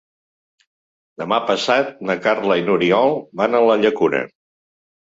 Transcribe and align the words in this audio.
Demà 1.23 1.39
passat 1.51 1.93
na 2.09 2.17
Carla 2.25 2.59
i 2.63 2.67
n'Oriol 2.71 3.17
van 3.45 3.61
a 3.61 3.65
la 3.71 3.79
Llacuna. 3.85 4.27